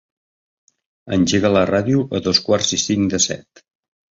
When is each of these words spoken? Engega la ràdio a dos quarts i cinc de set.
Engega 1.17 1.51
la 1.57 1.63
ràdio 1.71 2.01
a 2.17 2.23
dos 2.29 2.41
quarts 2.49 2.73
i 2.79 2.83
cinc 2.89 3.15
de 3.17 3.21
set. 3.31 3.67